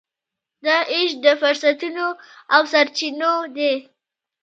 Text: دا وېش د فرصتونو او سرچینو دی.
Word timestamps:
دا 0.65 0.77
وېش 0.89 1.09
د 1.23 1.25
فرصتونو 1.41 2.07
او 2.53 2.61
سرچینو 2.73 3.33
دی. 3.55 3.73